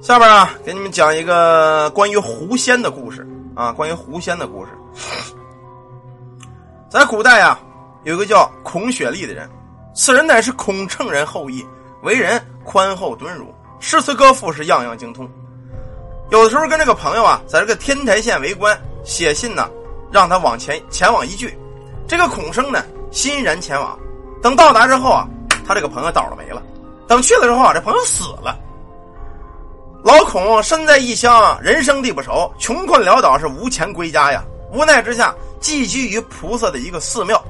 [0.00, 4.72] 下边啊，给你们讲一个关于狐仙的故事啊，关于狐仙的故事。
[6.88, 7.60] 在古代啊，
[8.04, 9.48] 有一个叫孔雪莉的人，
[9.94, 11.62] 此人乃是孔圣人后裔，
[12.02, 15.28] 为人宽厚敦儒，诗词歌赋是样样精通。
[16.30, 19.68] 有的时候跟这个朋友啊，在这个天台县为官，写信呢，
[20.10, 21.54] 让他往前前往一聚。
[22.08, 23.98] 这个孔生呢，欣然前往。
[24.40, 25.28] 等到达之后啊，
[25.66, 26.62] 他这个朋友倒了霉了。
[27.06, 28.58] 等去了之后啊，这朋友死了。
[30.02, 34.42] 老孔身在异乡，人生地不熟，穷困潦倒，是无钱归家呀。
[34.72, 37.42] 无奈之下，寄居于菩萨的一个寺庙，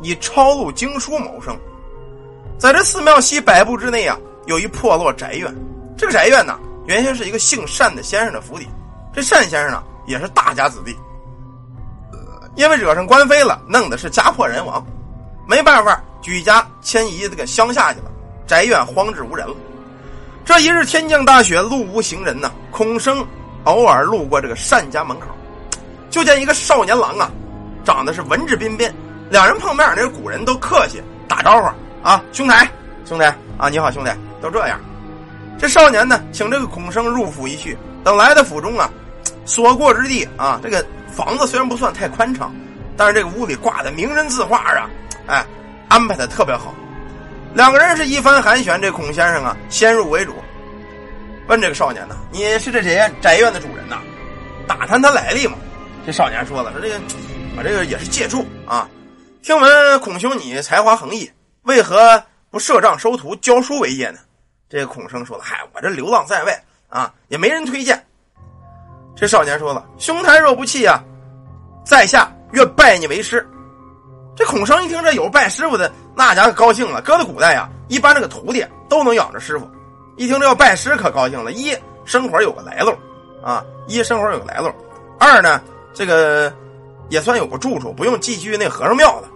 [0.00, 1.58] 以抄录经书谋生。
[2.58, 4.16] 在这寺庙西百步之内啊，
[4.46, 5.52] 有一破落宅院。
[5.96, 8.68] 这个宅院呢，原先是一个姓单的先生的府邸。
[9.12, 10.96] 这单先生呢，也是大家子弟，
[12.54, 14.84] 因为惹上官非了，弄的是家破人亡，
[15.48, 18.10] 没办法，举家迁移这个乡下去了，
[18.46, 19.54] 宅院荒置无人了。
[20.44, 22.50] 这一日天降大雪，路无行人呐。
[22.70, 23.24] 孔生
[23.64, 25.26] 偶尔路过这个单家门口，
[26.10, 27.30] 就见一个少年郎啊，
[27.84, 28.92] 长得是文质彬彬。
[29.30, 31.68] 两人碰面，那古人都客气打招呼
[32.02, 32.68] 啊，兄台，
[33.04, 33.24] 兄弟
[33.58, 34.80] 啊，你好，兄弟，都这样。
[35.58, 37.76] 这少年呢，请这个孔生入府一叙。
[38.02, 38.90] 等来到府中啊，
[39.44, 42.52] 所过之地啊，这个房子虽然不算太宽敞，
[42.96, 44.90] 但是这个屋里挂的名人字画啊，
[45.26, 45.46] 哎，
[45.88, 46.74] 安排的特别好。
[47.52, 50.34] 两个人是一番寒暄，这孔先生啊，先入为主，
[51.48, 54.00] 问这个少年呢：“你是这宅宅院的主人呐？
[54.68, 55.56] 打探他来历嘛？”
[56.06, 57.00] 这少年说了：“说这个，
[57.56, 58.88] 我这个也是借住啊。
[59.42, 61.28] 听闻孔兄你才华横溢，
[61.62, 64.20] 为何不设帐收徒、教书为业呢？”
[64.70, 68.00] 这个孔生说了：“嗨，我这流浪在外啊，也没人推荐。”
[69.16, 71.02] 这少年说了：“兄台若不弃呀，
[71.84, 73.44] 在下愿拜你为师。”
[74.40, 75.92] 这孔生一听这有拜师傅的。
[76.14, 79.70] 那家伙高兴了，搁在古代呀，一般这个徒弟都能养着师傅。
[80.16, 81.52] 一听这要拜师，可高兴了。
[81.52, 82.90] 一生活有个来路，
[83.44, 84.72] 啊，一生活有个来路。
[85.18, 85.60] 二呢，
[85.92, 86.50] 这个
[87.10, 89.28] 也算有个住处，不用寄居那和尚庙了。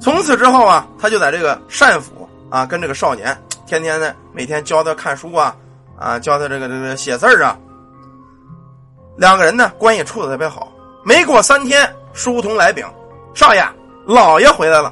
[0.00, 3.36] 从此之后啊，他就在这个单府啊，跟这个少年
[3.66, 5.56] 天天呢，每天教他看书啊，
[5.98, 7.58] 啊，教他这个这个写字啊。
[9.16, 10.68] 两个人呢，关系处的特别好。
[11.04, 12.86] 没过三天，书童来禀，
[13.34, 13.64] 少爷，
[14.08, 14.90] 老爷回来了。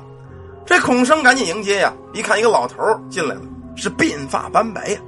[0.66, 1.91] 这孔生赶紧迎接呀！
[2.12, 2.77] 一看一个老头
[3.09, 3.41] 进来了，
[3.75, 4.99] 是鬓发斑白呀，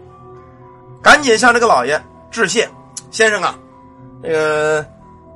[1.03, 2.67] 赶紧向这个老爷致谢
[3.11, 3.55] ：“先生啊，
[4.23, 4.87] 这个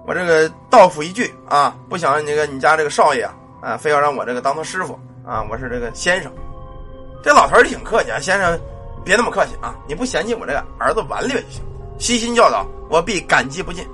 [0.07, 6.33] 我这个到府一聚啊，不想那个你家这个少爷啊，啊，非要让我这个当他师傅啊，我是这个先生。”
[7.23, 8.59] 这老头儿挺客气啊，先生
[9.05, 11.63] 别那么客气啊，你不嫌弃我这个儿子顽劣就行，
[11.99, 13.87] 悉心教导我必感激不尽。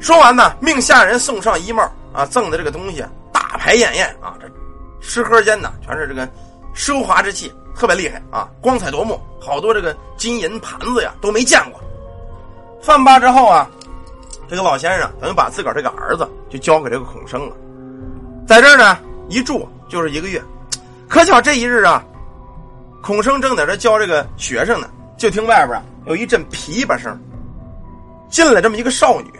[0.00, 3.04] 说完呢，命下人送上衣帽啊，赠的这个东西
[3.56, 4.46] 排宴宴啊，这。
[5.02, 6.28] 吃喝间呢，全是这个
[6.74, 11.80] 奢华之气，特别厉害啊，光彩夺目，好多这个金银盘子呀都没见过。
[12.82, 13.70] 饭罢之后啊，
[14.48, 17.54] 这个老先生等于把自个儿这个儿子就交给这个孔生了，
[18.48, 20.42] 在这儿呢一住就是一个月。
[21.08, 22.02] 可巧这一日啊，
[23.00, 27.16] 孔生正在这教这个学生呢，就听外边有一阵琵琶声，
[28.28, 29.30] 进来这么一个少女。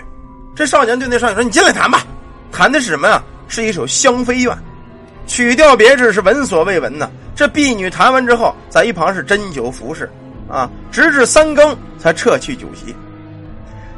[0.55, 2.05] 这少年对那少女说：“你进来弹吧，
[2.53, 3.21] 弹的是什么呀？
[3.49, 4.53] 是一首《香妃怨》。”
[5.27, 7.11] 曲调别致，是闻所未闻呐！
[7.35, 10.09] 这婢女弹完之后，在一旁是斟酒服侍，
[10.49, 12.95] 啊，直至三更才撤去酒席。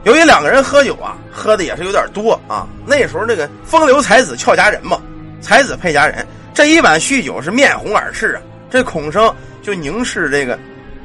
[0.05, 2.67] 由于两个人喝酒啊，喝的也是有点多啊。
[2.87, 5.03] 那时候那个风流才子俏佳人嘛，
[5.43, 8.41] 才子配佳人，这一晚酗酒是面红耳赤啊。
[8.71, 9.31] 这孔生
[9.61, 10.59] 就凝视这个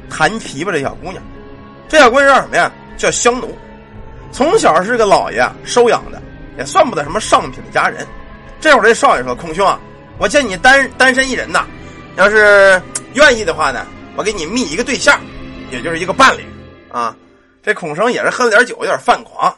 [0.08, 1.22] 弹琵琶这小姑娘，
[1.86, 2.72] 这小姑娘叫什么呀？
[2.96, 3.54] 叫香奴，
[4.32, 6.22] 从小是个老爷收养的，
[6.56, 8.06] 也算不得什么上品的佳人。
[8.64, 9.78] 这会儿这少爷说：“孔兄啊。”
[10.16, 11.66] 我见你单单身一人呐，
[12.16, 12.80] 要是
[13.12, 13.84] 愿意的话呢，
[14.16, 15.20] 我给你觅一个对象，
[15.70, 16.46] 也就是一个伴侣
[16.90, 17.14] 啊。
[17.62, 19.54] 这孔生也是喝了点酒，有点犯狂，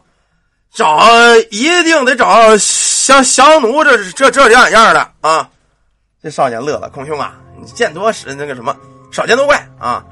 [0.75, 1.07] 找
[1.53, 5.49] 一定得找像降奴这这这样样的啊。
[6.21, 8.75] 这少年乐了，孔兄啊，你见多识那个什么，
[9.13, 10.05] 少见多怪啊。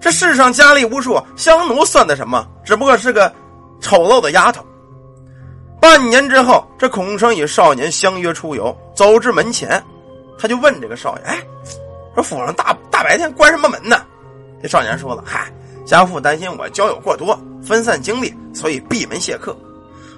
[0.00, 2.48] 这世上佳丽无数，香奴算得什么？
[2.64, 3.30] 只不过是个
[3.78, 4.64] 丑陋的丫头。
[5.80, 9.82] 半年之后，这孔生与少年相约出游，走至门前，
[10.38, 11.38] 他就问这个少爷：“哎，
[12.14, 14.04] 说府上大大白天关什么门呢？”
[14.60, 15.52] 这少年说了：“嗨，
[15.84, 19.56] 家父担心我交友过多，分散精力，所以闭门谢客。”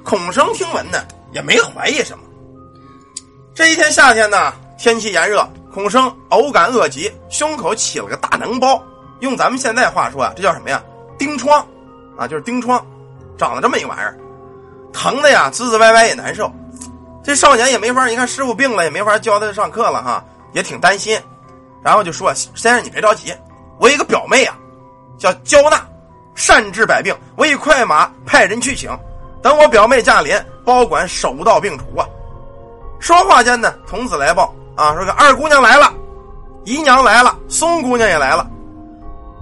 [0.03, 2.25] 孔生听闻呢，也没怀疑什么。
[3.55, 8.83] 这一天夏天呢，天气炎热，孔生偶感恶疾，胸口起了个大脓包。
[9.21, 10.83] 用咱们现在话说啊，这叫什么呀？
[11.19, 11.63] 钉疮
[12.17, 12.83] 啊，就是钉疮，
[13.37, 14.19] 长了这么一玩意儿。
[14.93, 16.51] 疼的呀，滋滋歪歪也难受。
[17.23, 21.21] 这少年也没法，你看师傅病了，也没法教他上课了哈，也挺担心。
[21.83, 23.35] 然后就说：“先生，你别着急，
[23.79, 24.57] 我一个表妹啊，
[25.19, 25.81] 叫焦娜
[26.35, 28.91] 善治百病，我以快马派人去请，
[29.43, 32.07] 等我表妹驾临，保管手到病除啊。
[32.99, 35.93] 说话间呢，童子来报啊，说个二姑娘来了，
[36.65, 38.47] 姨娘来了，松姑娘也来了。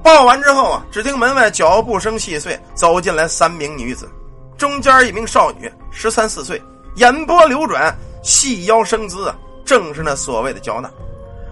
[0.03, 4.09] 报完之后啊，只听门外脚步声细碎，走进来三名女子，
[4.59, 6.61] 中间一名少女，十三四岁，
[6.97, 10.91] 眼波流转，细腰生姿啊，正是那所谓的娇娜。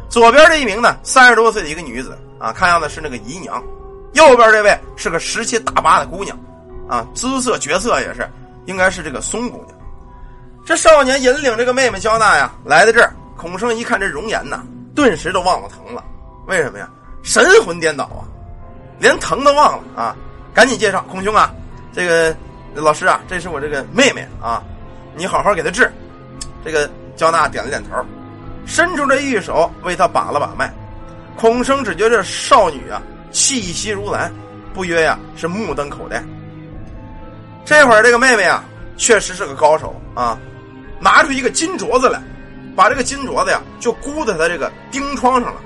[0.08, 3.62] 左边这一名呢，三十多岁的一个女子啊，看样子是那个姨娘；
[4.14, 6.36] 右边这位是个十七大八的姑娘，
[6.88, 8.28] 啊，姿色绝色也是，
[8.66, 9.78] 应该是这个松姑娘。
[10.64, 14.64] 这少年引领这个妹妹娇娜呀，来到这儿，孔生一看这容颜呐，
[14.96, 16.04] 顿时都忘了疼了。
[16.48, 16.90] 为什么呀？
[17.22, 18.26] 神魂颠倒啊，
[18.98, 20.16] 连疼都忘了啊！
[20.54, 21.52] 赶紧介绍孔兄啊，
[21.92, 22.34] 这个
[22.80, 24.62] 老师啊，这是我这个妹妹啊，
[25.14, 25.90] 你好好给她治。
[26.64, 28.04] 这个娇娜点了点头。
[28.66, 30.72] 伸出这玉手为她把了把脉，
[31.36, 33.00] 孔生只觉这少女啊
[33.30, 34.32] 气息如兰，
[34.74, 36.22] 不约呀是目瞪口呆。
[37.64, 38.64] 这会儿这个妹妹啊
[38.96, 40.36] 确实是个高手啊，
[40.98, 42.20] 拿出一个金镯子来，
[42.74, 45.60] 把这个金镯子呀就箍在她这个钉疮上了，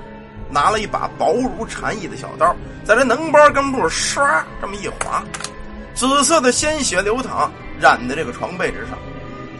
[0.49, 2.55] 拿了一把薄如蝉翼的小刀，
[2.85, 5.23] 在这脓包根部唰这么一划，
[6.01, 8.97] 紫色的鲜血流淌，染在这个床被之上。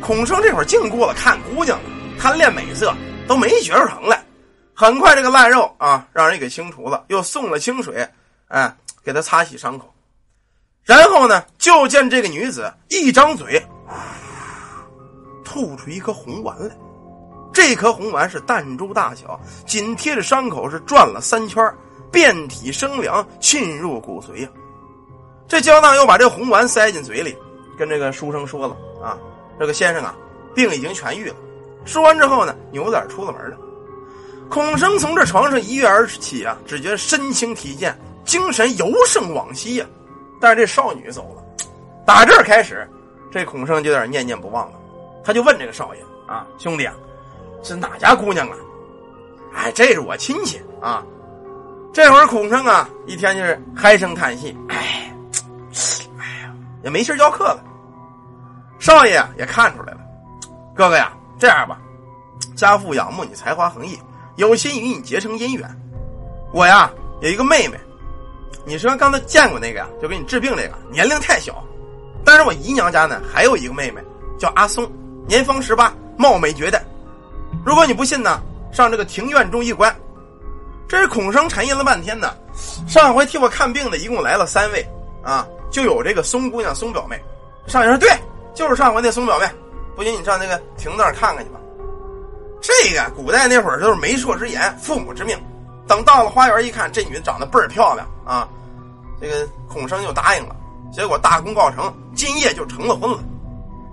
[0.02, 1.86] 孔生这会儿净过了看姑娘了，
[2.20, 2.96] 贪恋美色。
[3.28, 4.26] 都没觉着疼来，
[4.74, 8.10] 很快这个烂肉啊，让人给清除了，又送了清水，
[8.48, 9.94] 哎，给他擦洗伤口。
[10.84, 13.64] 然后呢，就见这个女子一张嘴，
[15.46, 16.76] 吐出一颗红丸来。
[17.54, 21.64] 这颗红丸是弹珠大小，紧贴着伤口是转了三圈，
[22.12, 24.50] 遍体生凉，沁入骨髓呀。
[25.48, 27.36] 这焦娜又把这红丸塞进嘴里，
[27.78, 29.18] 跟这个书生说了啊
[29.60, 30.16] ：“这个先生啊，
[30.56, 31.36] 病已经痊愈了。”
[31.86, 33.58] 说完之后呢，扭脸出了门了。
[34.50, 39.86] 孔生从这床上一跃而起啊，只觉身轻体健，精神尤胜往昔呀。
[40.40, 41.66] 但是这少女走了，
[42.06, 42.90] 打这儿开始，
[43.32, 44.74] 这孔生就有点念念不忘了。
[45.24, 46.94] 他就问这个少爷啊，兄弟啊，
[47.64, 48.58] 是哪家姑娘啊？
[49.54, 51.06] 哎，这是我亲戚啊。
[51.94, 55.01] 这会儿孔生啊，一天就是唉声叹气，哎，
[56.84, 57.64] 也没心教课了。
[58.80, 60.00] 少爷也看出来了，
[60.76, 61.12] 哥哥呀。
[61.40, 61.80] 这样吧，
[62.56, 63.98] 家父仰慕你才华横溢，
[64.36, 65.68] 有心与你结成姻缘。
[66.54, 66.92] 我呀
[67.22, 67.80] 有一个妹妹，
[68.64, 71.64] 你说刚才见过那个呀，就给你治病那个，年龄太小。
[72.24, 74.00] 但是我姨娘家呢还有一个妹妹，
[74.38, 74.88] 叫阿松，
[75.28, 76.84] 年方十八，貌美绝代。
[77.66, 78.40] 如果你不信呢，
[78.72, 79.92] 上这个庭院中一观。
[80.88, 82.36] 这是孔生沉吟了半天呢。
[82.88, 84.86] 上回替我看病的一共来了三位
[85.24, 87.20] 啊，就有这个松姑娘松表妹。
[87.68, 88.10] 上爷说对，
[88.54, 89.46] 就是上回那松表妹。
[89.96, 91.60] 不行，你上那个亭子那儿看看去吧。
[92.62, 95.38] 这个古代那会儿都是媒妁之言，父母之命。
[95.88, 98.48] 等到了花园一看，这女的长得倍儿漂亮啊！
[99.20, 100.56] 这个孔生就答应了。
[100.92, 103.20] 结果大功告成，今夜就成了婚了。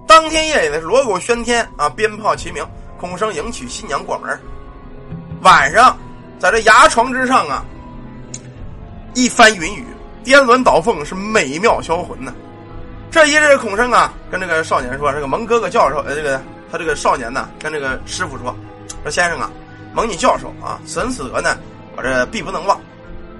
[0.06, 2.64] 当天夜里的锣鼓喧天啊，鞭炮齐鸣，
[2.98, 4.38] 孔生迎娶新娘过门。
[5.42, 5.96] 晚上，
[6.38, 7.64] 在这牙床之上啊，
[9.14, 9.86] 一番云雨，
[10.24, 12.32] 颠鸾倒凤，是美妙销魂呐。
[13.10, 18.54] 这一日，孔生啊，跟这个少年说：“这个蒙哥哥教授，呃，这个他这个少年呢，跟这个师傅说，
[19.02, 19.50] 说先生啊，
[19.94, 21.56] 蒙你教授啊，损死额呢，
[21.96, 22.78] 我这必不能忘。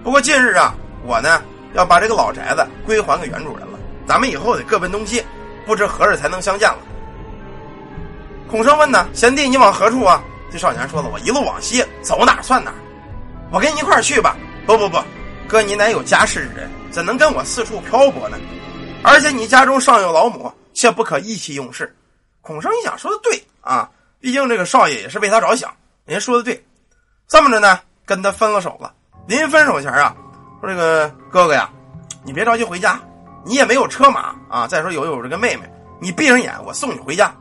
[0.02, 1.42] 不过近日啊，我呢
[1.74, 5.22] 要把这个老宅子归还给原主人了，咱们以后得各奔东西，
[5.67, 6.79] 不知何日才能相见了。”
[8.50, 12.72] 孔生问呢：“贤弟，你往何处啊？”这少年说了：“我一路往西，走哪算哪，
[13.50, 14.34] 我跟你一块去吧。
[14.64, 14.96] ”“不不不，
[15.48, 18.36] 哥，你乃有家室之人，怎能跟我四处漂泊呢？”
[19.02, 21.96] 而且你家中尚有老母，却不可意气用事。
[22.43, 23.88] 孔生一想，说的对啊，
[24.20, 25.74] 毕竟这个少爷也是为他着想，
[26.05, 26.62] 人家说的对。
[27.26, 28.93] 这么着呢，跟他分了手了。
[29.26, 30.14] 临分手前啊，
[30.60, 31.70] 说这个哥哥呀，
[32.24, 33.00] 你别着急回家，
[33.44, 34.67] 你也没有车马啊。
[34.67, 35.62] 再说有有这个妹妹，
[35.98, 37.34] 你闭上眼，我送你回家。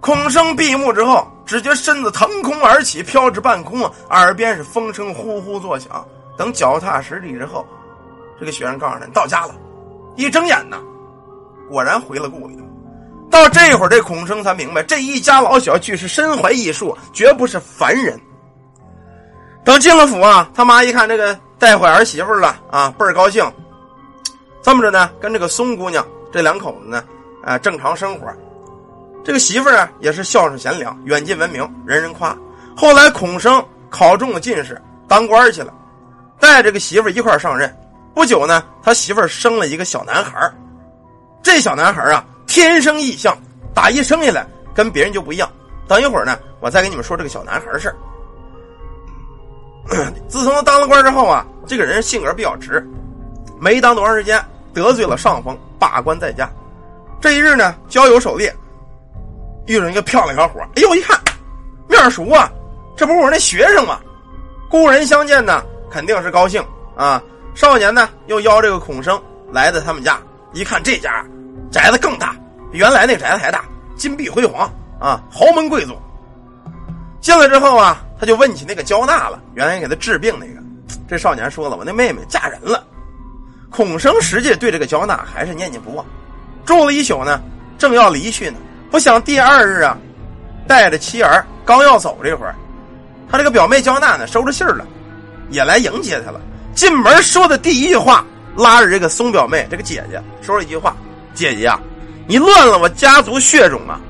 [0.00, 6.04] 孔生闭目之后，只觉身子腾空而起，飘至半空，耳边是风声呼呼作响。
[6.36, 7.66] 等脚踏实地之后，
[8.38, 9.54] 这个学生告诉他，到家了。
[10.16, 10.78] 一睁眼呢，
[11.68, 12.58] 果然回了故里。
[13.30, 18.20] 到这会儿，这孔生才明白，这一家老小俱是身怀异术，绝不是凡人。
[19.64, 23.42] 等进了府啊，他妈一看这个带回儿媳妇了啊，倍儿高兴。
[24.60, 27.02] 这么着呢，跟这个松姑娘这两口子呢，
[27.42, 28.26] 啊，正常生活。
[29.24, 32.36] 这个媳妇啊，也是孝顺贤良，远近闻名，人人夸。
[32.76, 35.72] 后来孔生考中了进士，当官去了，
[36.42, 37.72] 带着个媳妇一块上任。
[38.12, 40.52] 不久呢，他媳妇生了一个小男孩
[41.40, 43.38] 这小男孩啊，天生异象，
[43.72, 44.44] 打一生下来
[44.74, 45.48] 跟别人就不一样。
[45.86, 47.96] 等一会儿呢，我再给你们说这个小男孩的事儿。
[50.26, 52.84] 自从当了官之后啊，这个人性格比较直，
[53.60, 54.44] 没当多长时间，
[54.74, 56.50] 得罪了上峰，罢官在家。
[57.20, 58.52] 这一日呢，交友狩猎，
[59.66, 61.16] 遇着一个漂亮小伙哎呦，一看
[61.88, 62.50] 面熟啊，
[62.96, 64.00] 这不是我那学生吗？
[64.68, 66.64] 故人相见呢，肯定是高兴
[66.96, 67.22] 啊。
[67.54, 69.20] 少年呢，又邀这个孔生
[69.52, 70.18] 来到他们家，
[70.54, 71.22] 一看这家
[71.70, 72.34] 宅子更大，
[72.72, 75.94] 比原来那宅子还大，金碧辉煌啊，豪门贵族。
[77.20, 80.62] 进来之后啊，他就问起那个焦娜了，原来给他治病那个。
[81.06, 82.82] 这少年说了：“我那妹妹嫁人了。”
[83.70, 86.04] 孔生实际对这个焦娜还是念念不忘。
[86.64, 87.40] 住了一宿呢，
[87.76, 88.56] 正要离去呢，
[88.90, 89.96] 不想第二日啊，
[90.66, 92.54] 带着妻儿刚要走这会儿，
[93.30, 94.86] 他这个表妹焦娜呢收着信儿了，
[95.52, 96.40] 也来迎接他了。
[96.74, 98.24] 进门说的第一句话，
[98.56, 100.96] 拉着这个松表妹这个姐姐说了一句话
[101.34, 101.78] ：“姐姐啊，
[102.26, 104.00] 你乱了我家族血种啊！”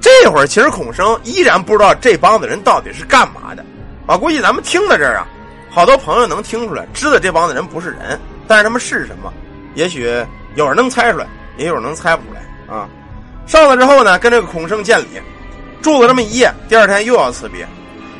[0.00, 3.64] 这会儿其实孔生依然不知道这帮子人到底是干嘛的。
[4.06, 5.26] 啊估计咱们听到这儿啊，
[5.70, 9.32] 好多朋友能听出来，知道这帮子人不是人，但是他们是什么？
[9.74, 10.10] 也许
[10.56, 11.26] 有人能猜出来，
[11.56, 12.88] 也有人能猜不出来啊。
[13.46, 15.06] 上来之后呢，跟这个孔生见礼，
[15.80, 17.64] 住了这么一夜，第二天又要辞别。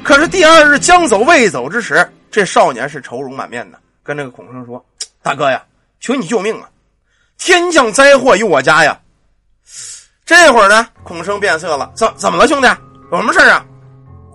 [0.04, 2.08] 可是第二日将走未走之时。
[2.30, 4.84] 这少年是愁容满面的，跟这个孔生说
[5.20, 5.62] ：“大哥呀，
[5.98, 6.68] 求你救命啊！
[7.38, 8.98] 天降灾祸于我家呀！”
[10.24, 12.68] 这会儿呢，孔生变色了：“怎怎么了，兄弟？
[13.10, 13.64] 有什么事啊？”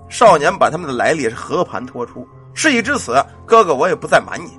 [0.10, 2.28] 少年把他们的来历是和盘托出。
[2.54, 3.14] 事已至此，
[3.46, 4.58] 哥哥我也不再瞒你，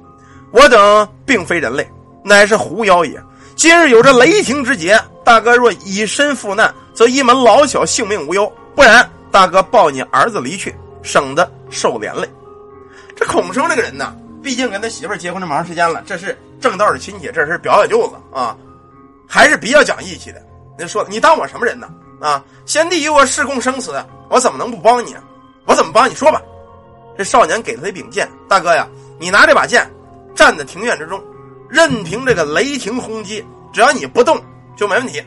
[0.50, 1.87] 我等并非人类，
[2.25, 3.23] 乃是狐妖也。
[3.55, 12.28] 今日有着雷霆之劫，大哥若以身赴难，则一门老小性命无忧；不然，大哥抱你儿子离去，省得受连累。
[13.16, 18.56] 这孔生这个人呢，毕竟跟他媳妇结婚这么长时间了，这是正道的亲戚，这是表小舅子啊，
[19.26, 20.42] 还是比较讲义气的。
[20.78, 21.88] 那说你当我什么人呢？
[22.20, 25.16] 啊，先帝与我事共生死，我怎么能不帮你？
[25.64, 26.40] 我怎么帮你说吧？
[27.16, 28.87] 这少年给他一柄剑，大哥呀，
[29.18, 29.90] 你拿这把剑，
[30.35, 31.23] 站在庭院之中，
[31.68, 33.42] 任凭这个雷霆轰击，
[33.73, 34.38] 只要你不动
[34.76, 35.23] 就没问题。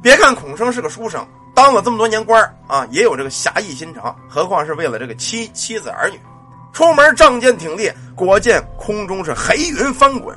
[0.00, 6.18] 别看孔生是个书生，当了这么多年官啊，也有这个侠义心肠，何况是为了这个妻妻子儿女。
[6.72, 10.36] 出门仗剑挺立，果见空中是黑云翻滚。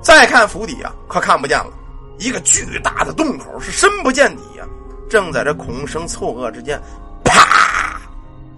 [0.00, 1.70] 再看府邸啊，可看不见了，
[2.18, 4.66] 一个巨大的洞口是深不见底呀。
[5.08, 6.80] 正在这孔生错愕之间，
[7.22, 8.00] 啪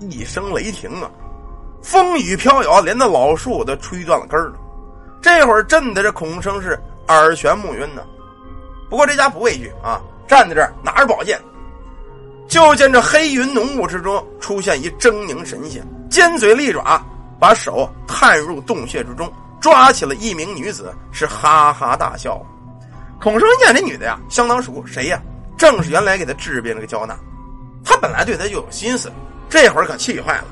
[0.01, 1.11] 一声雷霆啊，
[1.83, 4.55] 风雨飘摇，连那老树都吹断了根了。
[5.21, 8.03] 这会儿震的这孔生是耳眩目晕呢。
[8.89, 11.41] 不过这家不畏惧啊，站在这拿着宝剑。
[12.47, 15.83] 就见这黑云浓雾之中出现一狰狞神仙，
[16.15, 17.05] 尖嘴利爪，
[17.41, 19.29] 把手探入洞穴之中，
[19.61, 22.41] 抓起了一名女子，是哈哈大笑。
[23.21, 25.21] 孔生见这女的呀，相当熟，谁呀？
[25.59, 27.17] 正是原来给他治病那个焦娜。
[27.85, 29.11] 他本来对他就有心思，
[29.49, 30.45] 这会儿可气坏了，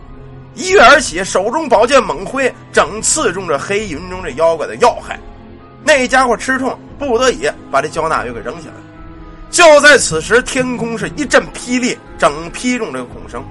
[0.56, 5.16] 一跃而起，手中宝剑猛挥，整刺中这黑云中这妖怪的要害。
[5.84, 8.74] 那家伙吃痛，不得已把这焦娜又给扔下来。
[9.48, 13.44] 就在此时，天空是一阵霹雳，整劈中这个孔生，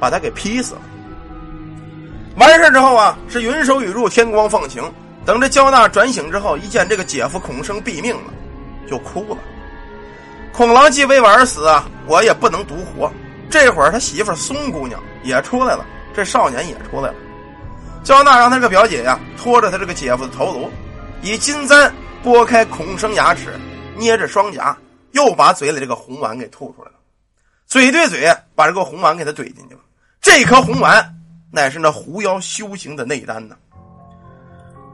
[0.00, 0.80] 把他给劈死了。
[2.36, 4.82] 完事之后啊，是云收雨入，天光放晴。
[5.24, 8.32] 等这焦娜转醒之后，一见这个姐夫孔生毙命了，
[8.88, 9.38] 就哭了。
[10.52, 13.10] 孔郎既为我而死啊，我也不能独活。
[13.48, 15.84] 这会儿他媳妇松姑娘也出来了，
[16.14, 17.14] 这少年也出来了。
[18.02, 20.70] 焦娜让他这个表姐呀，拖着他这个姐夫的头颅，
[21.22, 23.52] 以金簪拨开孔生牙齿，
[23.96, 24.76] 捏着双颊。
[25.12, 26.94] 又把嘴里这个红丸给吐出来了，
[27.66, 29.80] 嘴对嘴把这个红丸给他怼进去了。
[30.22, 31.14] 这颗红丸
[31.52, 33.54] 乃是那狐妖修行的内丹呢。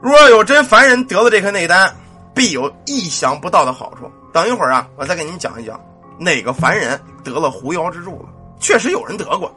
[0.01, 1.91] 若有真凡人得了这颗内丹，
[2.35, 4.11] 必有意想不到的好处。
[4.33, 5.79] 等一会儿啊，我再给你们讲一讲
[6.19, 8.29] 哪个凡人得了狐妖之助了。
[8.59, 9.49] 确实有人得过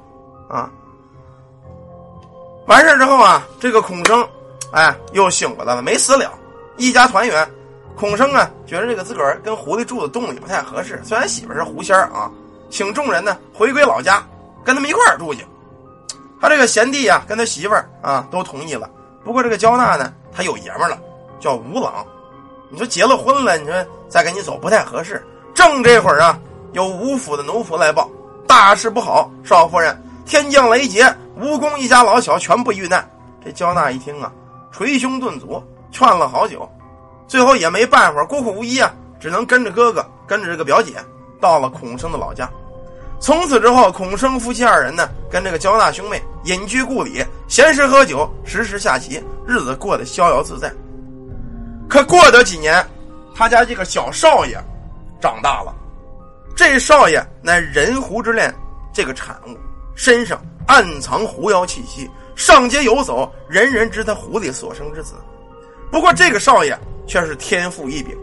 [0.48, 0.70] 啊。
[2.68, 4.24] 完事之后啊，这个孔生，
[4.72, 6.32] 哎，又醒过来了，没死了，
[6.76, 7.50] 一家团圆。
[7.96, 11.00] 孔生啊，觉得这个自个儿跟狐狸住的洞里不太合适。
[11.04, 12.30] 虽然媳妇是狐仙啊，
[12.70, 14.24] 请众人呢回归老家，
[14.64, 15.44] 跟他们一块儿住去。
[16.42, 18.90] 他这个贤弟啊，跟他媳妇儿啊都同意了。
[19.22, 20.98] 不过这个焦娜呢，他有爷们了，
[21.38, 22.04] 叫吴朗。
[22.68, 25.24] 你说结了婚了，你说再跟你走不太合适。
[25.54, 26.36] 正这会儿啊，
[26.72, 28.10] 有吴府的奴仆来报，
[28.44, 29.96] 大事不好，少夫人，
[30.26, 31.06] 天降雷劫，
[31.36, 33.08] 吴公一家老小全部遇难。
[33.44, 34.32] 这焦娜一听啊，
[34.72, 36.68] 捶胸顿足，劝了好久。
[37.28, 40.94] 最后也没办法，孤苦无依啊，只能跟着哥哥，跟着这个表姐，
[41.40, 42.50] 到了孔生的老家。
[43.22, 50.72] 从此之后，孔生夫妻二人呢，跟这个焦大兄妹隐居故里，闲时喝酒，时时下棋，日子过得逍遥自在。
[51.88, 52.84] 可过得几年，
[53.32, 54.60] 他家这个小少爷
[55.20, 55.72] 长大了，
[56.56, 58.52] 这少爷乃人狐之恋
[58.92, 59.56] 这个产物，
[59.94, 65.14] 身上暗藏狐妖气息，上街游走，人人知他狐狸所生之子。
[65.92, 66.76] 不过这个少爷
[67.06, 68.18] 却是天赋异禀，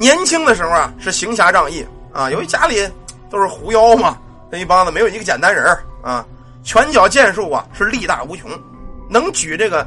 [0.00, 2.90] 年轻的时候啊是行侠仗义啊，由于家里
[3.30, 4.18] 都是狐妖嘛，
[4.50, 6.24] 那一帮子没有一个简单人啊，
[6.62, 8.50] 拳脚剑术啊是力大无穷，
[9.08, 9.86] 能举这个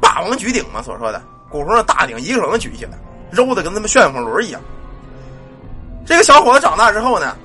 [0.00, 2.92] 霸王举鼎嘛，所说的古时候的大鼎一个手能举起来，
[3.30, 4.60] 揉的跟他们旋风轮一样。
[6.04, 7.36] 这个小伙子长大之后呢，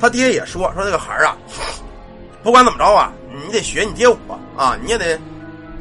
[0.00, 1.36] 他爹也说说这个孩儿啊，
[2.42, 3.12] 不管怎么着啊，
[3.46, 4.16] 你得学你爹我
[4.56, 5.18] 啊，你也得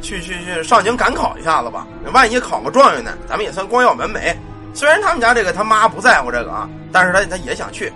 [0.02, 1.88] 去去去上京赶考一下子吧。
[2.14, 4.36] 万一考个状元呢，咱们也算光耀门楣。
[4.74, 7.92] 虽然他们家这个他妈不在乎这个啊，但是他他也想去。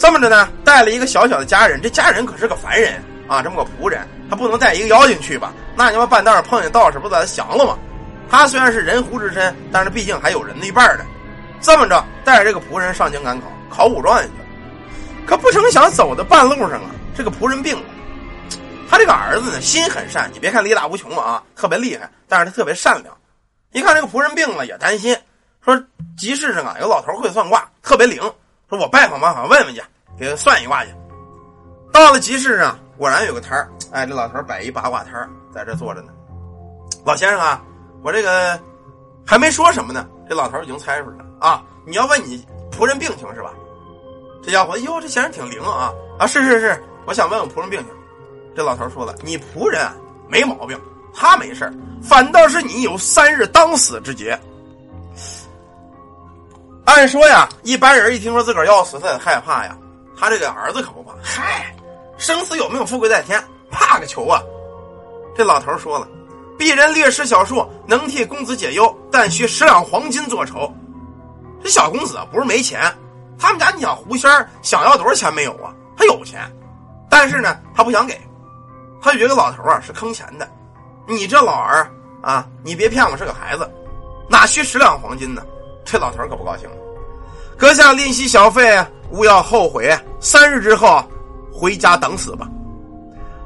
[0.00, 2.94] 这么着呢，带了一个小小的家人，这家人可是个凡人
[3.28, 5.52] 啊，这么个仆人，他不能带一个妖精去吧？
[5.76, 7.78] 那你妈半道上碰见道士，不把他降了吗？
[8.30, 11.04] 他虽然是人狐之身，但是毕竟还有人的一半的。
[11.60, 15.26] 这么着，带着这个仆人上京赶考，考武状元去。
[15.26, 17.84] 可不成想，走的半路上啊，这个仆人病了。
[18.88, 23.14] 他这个儿子呢，心很善，你别看力大无穷啊，特别厉害，但是他特别善良。
[23.72, 25.14] 一看这个仆人病了，也担心，
[25.62, 25.78] 说
[26.16, 28.18] 集市上啊有老头会算卦，特别灵，
[28.70, 29.82] 说我拜访拜访，问问去，
[30.16, 30.94] 给他算一卦去。
[31.92, 36.12] 到了集市上，果然有个摊儿，哎，这老头摆一八卦摊儿，在这坐着呢。
[37.04, 37.60] 老先生啊，
[38.04, 38.56] 我这个
[39.26, 41.24] 还没说什么呢，这老头已经猜出来了。
[41.40, 41.64] 啊！
[41.84, 43.50] 你要问你仆人病情是吧？
[44.40, 45.92] 这家伙，哟，这先生挺灵啊！
[46.16, 47.88] 啊，是是是，我想问问仆人病情。
[48.54, 49.96] 这老头说了，你仆人啊
[50.28, 50.80] 没毛病，
[51.12, 51.68] 他没事
[52.00, 54.38] 反倒是你有三日当死之节。
[56.90, 59.76] 按说呀，一般人一听说自个儿要死，他得害怕呀。
[60.18, 61.74] 他这个儿子可不怕，嗨，
[62.18, 64.42] 生死有命，富贵在天，怕个球啊！
[65.34, 66.06] 这老头说了，
[66.58, 70.70] 鄙人略施小术，能替公子解忧，但需十两黄金做酬。
[71.62, 72.82] 这小公子不是没钱，
[73.38, 74.30] 他们家你想狐仙
[74.60, 75.72] 想要多少钱没有啊？
[75.96, 76.40] 他有钱，
[77.08, 78.20] 但是呢，他不想给，
[79.00, 80.46] 他觉得老头啊是坑钱的。
[81.06, 83.70] 你这老儿啊，你别骗我是个孩子，
[84.28, 85.42] 哪需十两黄金呢？
[85.84, 86.76] 这老头可不高兴了。
[87.56, 89.94] 阁下吝惜小费，勿要后悔。
[90.18, 91.02] 三日之后
[91.52, 92.48] 回家等死吧。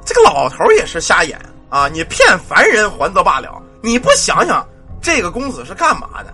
[0.04, 1.88] 这个老头也是瞎眼啊！
[1.88, 4.66] 你骗凡人还则罢了，你不想想
[5.00, 6.32] 这个公子是干嘛的？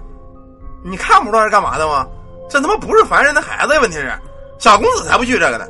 [0.83, 2.07] 你看不出来是干嘛的吗？
[2.49, 3.81] 这他妈不是凡人的孩子呀！
[3.81, 4.13] 问题是，
[4.59, 5.67] 小公子才不惧这个呢。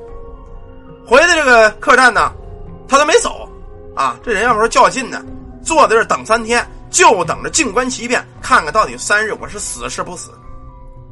[1.07, 2.33] 回的这个客栈呢，
[2.88, 3.47] 他都没走
[3.95, 4.16] 啊。
[4.23, 5.23] 这人要不说较劲呢，
[5.62, 10.31] 坐在这等三天，就等着静观其变，看看到底三日我是死是不死。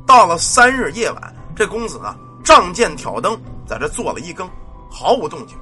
[0.06, 4.48] 到了三日夜晚，这公子啊，仗剑挑灯，在这坐了一更，
[4.90, 5.56] 毫无动静。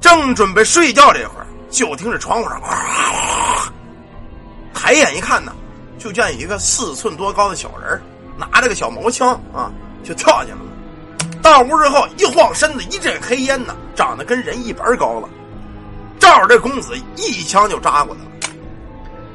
[0.00, 2.60] 正准备睡觉这会儿，就听着窗户上，
[4.74, 5.52] 抬眼一看呢。
[5.98, 8.02] 就见一个四寸多高的小人
[8.36, 9.70] 拿着个小毛枪啊，
[10.02, 10.66] 就跳进来了。
[11.40, 15.28] 到屋之后一晃身子，一阵黑烟呢，长得跟人一般高了，
[16.18, 18.31] 照着这公子一枪就扎过来了。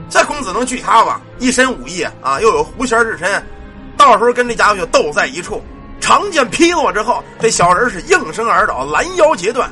[0.10, 1.22] 这公子能惧他吧？
[1.40, 3.46] 一身武艺啊，又有狐仙之身，
[3.98, 5.62] 到时候跟这家伙就斗在一处。
[6.00, 9.70] 长剑劈落之后，这小人是应声而倒，拦腰截断。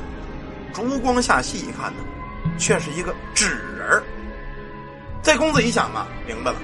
[0.74, 2.04] 烛光下细一看呢，
[2.58, 4.02] 却是一个纸人
[5.22, 6.56] 这公子一想啊，明白了。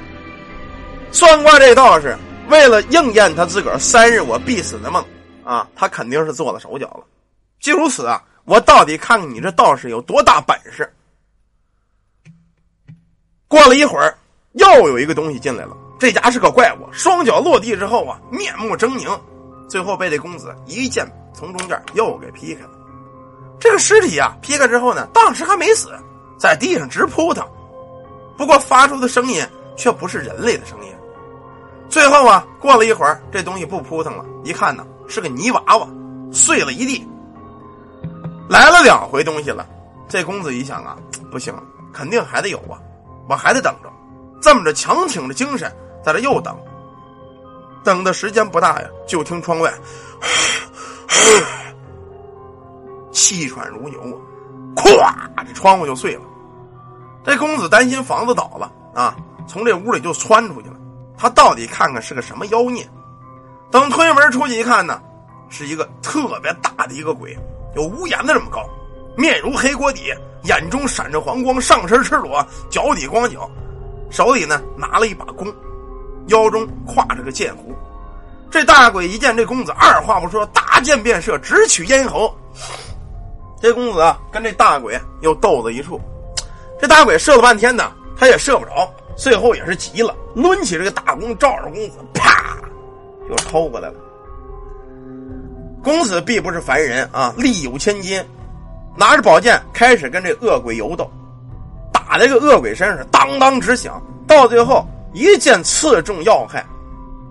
[1.11, 2.17] 算卦这道士
[2.49, 5.03] 为了应验他自个儿三日我必死的梦
[5.45, 7.05] 啊，他肯定是做了手脚了。
[7.61, 10.93] 既如此啊，我到底看看你这道士有多大本事。
[13.53, 14.17] 过了一会儿，
[14.53, 19.21] 又有一个东西进来了，这家是个怪物，双脚落地之后啊，面目狰狞，
[19.69, 22.71] 最后被这公子一剑从中间又给劈开了。
[23.61, 25.91] 这个尸体啊，劈开之后呢，当时还没死，
[26.39, 27.47] 在地上直扑腾，
[28.39, 30.91] 不过发出的声音却不是人类的声音。
[31.91, 35.87] 最后啊，过了一会儿，这东西不扑腾了，一看呢是个泥娃娃，
[36.33, 37.07] 碎了一地。
[38.49, 39.69] 来了两回东西了，
[40.09, 40.97] 这公子一想啊，
[41.31, 41.55] 不行，
[41.93, 42.81] 肯定还得有啊，
[43.29, 43.93] 我还得等着。
[44.41, 45.71] 这么着，强挺着精神
[46.05, 46.57] 在这又等，
[47.85, 49.73] 等的时间不大呀，就听窗外
[53.13, 54.01] 气喘如牛
[55.01, 56.23] 啊，咵，这窗户就碎了。
[57.25, 59.15] 这公子担心房子倒了啊，
[59.47, 60.75] 从这屋里就窜出去了。
[61.17, 62.85] 他到底看看是个什么妖孽？
[63.71, 65.01] 等推门出去一看呢，
[65.49, 67.39] 是一个特别大的一个鬼，
[67.77, 68.69] 有屋檐子这么高，
[69.17, 70.13] 面如黑锅底，
[70.45, 73.51] 眼中闪着黄光，上身赤裸，脚底光脚，
[74.11, 75.47] 手里呢拿了一把弓，
[76.29, 77.75] 腰中挎着个剑壶。
[78.51, 82.35] 这大鬼一见这公子，二话不说，搭箭便射，直取咽喉。
[83.61, 86.01] 这公子啊，跟这大鬼又斗在一处，
[86.81, 88.93] 这大鬼射了半天呢，他也射不着。
[89.15, 92.57] 最后也是急了，抡起这个大弓，照着公子，啪，
[93.29, 93.95] 就抽过来了。
[95.85, 98.25] 公子必不是凡人啊，力有千斤，
[98.97, 101.11] 拿着宝剑开始跟这恶鬼游斗，
[101.93, 106.65] 打这个恶鬼身上当当直响，到最后一剑刺中要害，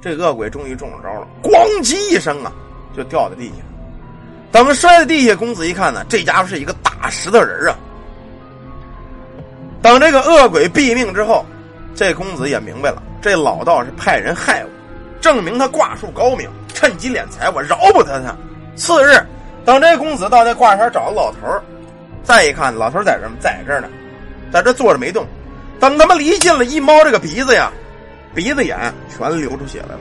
[0.02, 2.52] 这恶鬼终于中了招了，咣叽一声啊，
[2.96, 3.56] 就掉在地下。
[4.52, 7.76] 等摔在地下，公子一看呢，这家伙是一个大石头人啊。
[9.82, 11.46] 等这个恶鬼毙命之后，
[11.96, 14.70] 这公子也明白了，这老道是派人害我，
[15.22, 18.36] 证明他卦术高明，趁机敛财，我饶不得他。
[18.76, 19.16] 次日，
[19.66, 21.48] 等这公子到那挂山找老头
[22.24, 23.90] 再一看，老头在这在这呢，
[24.52, 25.26] 在这坐着没动。
[25.80, 27.72] 等他们离近了，一猫这个鼻子呀，
[28.36, 30.00] 鼻子眼全流出血来了。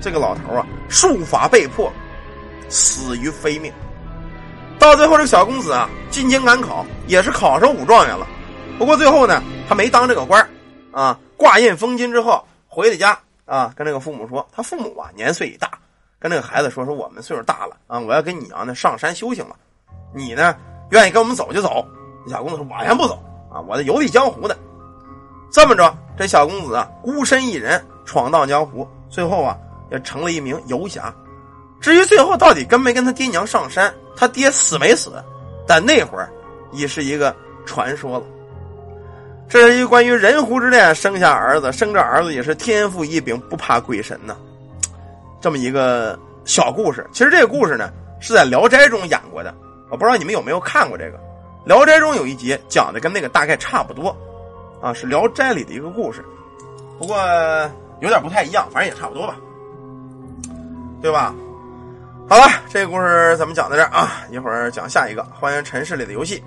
[0.00, 1.92] 这个老头啊，术法被破。
[2.70, 3.72] 死于非命。
[4.78, 8.26] 到最后，这个小公子啊，进京赶考，也是考上武状元了。
[8.78, 10.46] 不过最后呢，他没当这个官
[10.92, 15.70] 啊，挂印封金之后，回了家啊，跟这个父母说，他父母啊年岁已大，
[16.20, 19.54] 跟这个孩子说，说我们岁数大了啊，我要跟你娘呢上山修行了，
[20.12, 20.56] 你呢
[20.90, 21.86] 愿意跟我们走就走。
[22.28, 24.56] 小公子说，我先不走啊，我这游历江湖的。
[25.50, 29.56] 这么着，这小公子啊，孤身一人闯荡江湖，最后啊，
[29.90, 31.14] 也成了一名游侠。
[31.80, 35.22] 至于最后到底跟没跟他爹娘上山，他爹死没死？
[35.66, 36.28] 但那会儿
[36.72, 38.24] 已是一个传说了。
[39.48, 44.36] 这是一关于人狐之恋生下儿子，生这儿子也是天赋异禀，不怕鬼神呢。
[45.40, 49.54] 这么一个小故事，其实这个故事呢是在《聊斋》中演过的。
[49.90, 51.16] 我不知道你们有没有看过这个
[51.64, 54.14] 《聊斋》中有一集讲的跟那个大概差不多，
[54.82, 56.24] 啊，是《聊斋》里的一个故事，
[56.98, 57.16] 不过
[58.00, 59.36] 有点不太一样，反正也差不多吧，
[61.00, 61.34] 对吧？
[62.28, 66.42] 好了，这个故事咱们讲到这儿啊，一会儿讲下一个《欢迎城市》里的游戏。